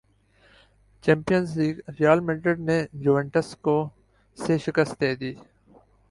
[1.03, 3.75] champions League Real Madrid نے Juventus کو
[4.37, 5.33] سے شکست دے دی